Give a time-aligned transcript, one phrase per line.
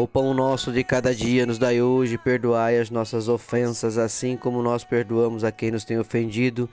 [0.00, 4.62] O pão nosso de cada dia nos dai hoje, perdoai as nossas ofensas, assim como
[4.62, 6.70] nós perdoamos a quem nos tem ofendido,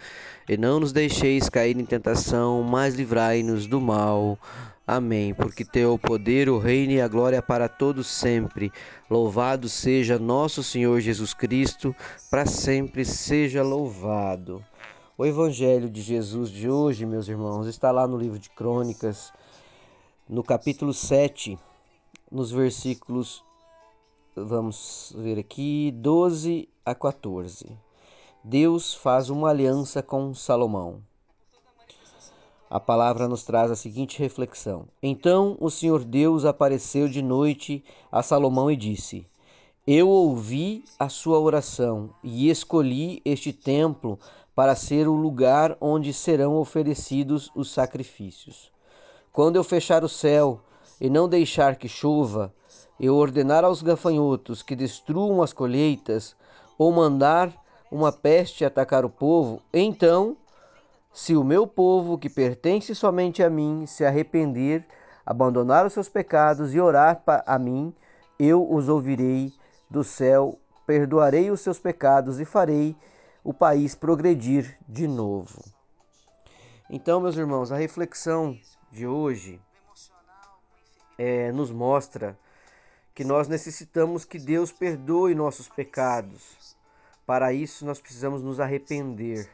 [0.48, 4.38] e não nos deixeis cair em tentação, mas livrai-nos do mal.
[4.86, 5.34] Amém.
[5.34, 8.72] Porque teu poder, o reino e a glória para todos sempre.
[9.09, 11.95] Louvado seja nosso Senhor Jesus Cristo,
[12.30, 14.64] para sempre seja louvado.
[15.17, 19.34] O Evangelho de Jesus de hoje, meus irmãos, está lá no livro de Crônicas,
[20.30, 21.58] no capítulo 7
[22.32, 23.44] nos versículos,
[24.36, 27.78] vamos ver aqui, 12 a 14.
[28.44, 31.02] Deus faz uma aliança com Salomão.
[32.70, 38.22] A palavra nos traz a seguinte reflexão: Então o Senhor Deus apareceu de noite a
[38.22, 39.26] Salomão e disse:
[39.86, 44.20] Eu ouvi a sua oração e escolhi este templo
[44.56, 48.72] para ser o lugar onde serão oferecidos os sacrifícios.
[49.32, 50.62] Quando eu fechar o céu
[51.00, 52.54] e não deixar que chova,
[53.00, 56.36] e ordenar aos gafanhotos que destruam as colheitas,
[56.78, 57.54] ou mandar
[57.92, 60.38] uma peste atacar o povo, então,
[61.14, 64.86] se o meu povo, que pertence somente a mim, se arrepender,
[65.26, 67.94] abandonar os seus pecados e orar a mim,
[68.38, 69.54] eu os ouvirei
[69.90, 72.96] do céu, perdoarei os seus pecados e farei
[73.44, 75.64] o país progredir de novo.
[76.90, 78.58] Então, meus irmãos, a reflexão
[78.92, 79.60] de hoje
[81.17, 82.38] é, nos mostra
[83.13, 86.75] que nós necessitamos que Deus perdoe nossos pecados.
[87.25, 89.49] Para isso, nós precisamos nos arrepender,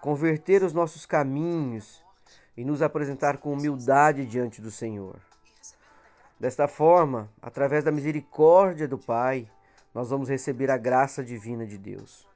[0.00, 2.02] converter os nossos caminhos
[2.56, 5.16] e nos apresentar com humildade diante do Senhor.
[6.38, 9.50] Desta forma, através da misericórdia do Pai,
[9.92, 12.26] nós vamos receber a graça divina de Deus.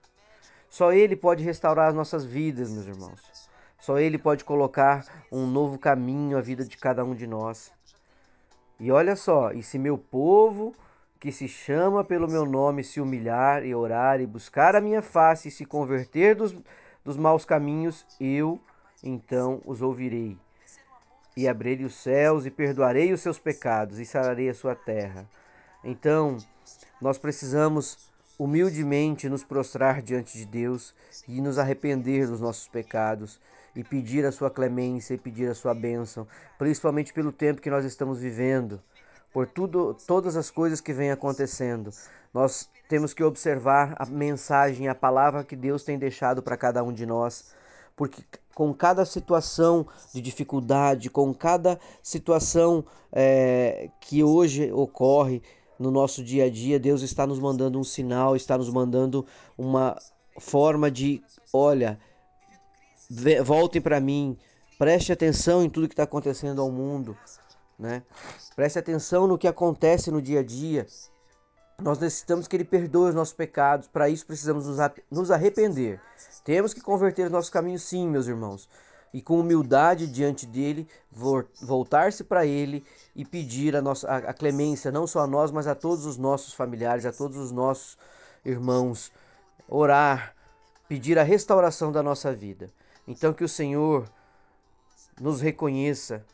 [0.68, 3.48] Só Ele pode restaurar as nossas vidas, meus irmãos.
[3.78, 7.72] Só Ele pode colocar um novo caminho à vida de cada um de nós.
[8.80, 10.74] E olha só, e se meu povo,
[11.20, 15.48] que se chama pelo meu nome, se humilhar e orar e buscar a minha face
[15.48, 16.56] e se converter dos,
[17.04, 18.58] dos maus caminhos, eu
[19.04, 20.38] então os ouvirei.
[21.36, 25.28] E abrirei os céus e perdoarei os seus pecados e sararei a sua terra.
[25.84, 26.38] Então,
[27.02, 30.94] nós precisamos humildemente nos prostrar diante de Deus
[31.28, 33.38] e nos arrepender dos nossos pecados
[33.74, 36.26] e pedir a sua clemência e pedir a sua bênção,
[36.58, 38.80] principalmente pelo tempo que nós estamos vivendo,
[39.32, 41.90] por tudo, todas as coisas que vêm acontecendo.
[42.32, 46.92] Nós temos que observar a mensagem, a palavra que Deus tem deixado para cada um
[46.92, 47.54] de nós,
[47.96, 48.22] porque
[48.54, 55.42] com cada situação de dificuldade, com cada situação é, que hoje ocorre
[55.78, 59.24] no nosso dia a dia, Deus está nos mandando um sinal, está nos mandando
[59.56, 59.96] uma
[60.38, 61.98] forma de, olha,
[63.44, 64.38] voltem para mim,
[64.78, 67.16] preste atenção em tudo que está acontecendo ao mundo,
[67.78, 68.02] né?
[68.54, 70.86] Preste atenção no que acontece no dia a dia.
[71.80, 74.66] Nós necessitamos que Ele perdoe os nossos pecados, para isso precisamos
[75.10, 76.00] nos arrepender.
[76.44, 78.68] Temos que converter os nossos caminhos, sim, meus irmãos,
[79.12, 82.84] e com humildade diante dele, voltar-se para Ele
[83.16, 86.52] e pedir a, nossa, a clemência, não só a nós, mas a todos os nossos
[86.52, 87.98] familiares, a todos os nossos
[88.44, 89.10] irmãos.
[89.68, 90.34] Orar,
[90.88, 92.70] pedir a restauração da nossa vida.
[93.06, 94.08] Então que o Senhor
[95.20, 96.24] nos reconheça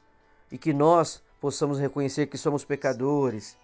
[0.50, 3.56] e que nós possamos reconhecer que somos pecadores,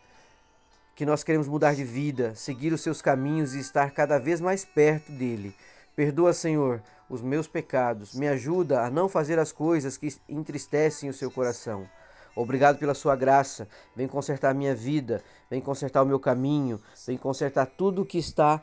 [0.94, 4.64] que nós queremos mudar de vida, seguir os seus caminhos e estar cada vez mais
[4.64, 5.54] perto dele.
[5.94, 8.14] Perdoa, Senhor, os meus pecados.
[8.14, 11.88] Me ajuda a não fazer as coisas que entristecem o seu coração.
[12.34, 13.68] Obrigado pela sua graça.
[13.94, 18.62] Vem consertar a minha vida, vem consertar o meu caminho, vem consertar tudo que está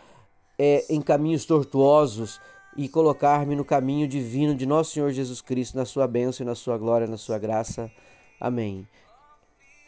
[0.57, 2.41] é, em caminhos tortuosos
[2.79, 6.77] e colocar-me no caminho divino de nosso Senhor Jesus Cristo, na sua bênção na sua
[6.77, 7.91] glória, na sua graça.
[8.39, 8.87] Amém.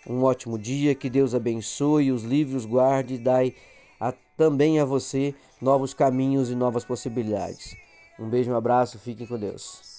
[0.06, 3.56] Um ótimo dia, que Deus abençoe, os livre, os guarde e dai
[3.98, 7.78] a, também a você novos caminhos e novas possibilidades.
[8.20, 9.91] Um beijo, um abraço, fiquem com Deus.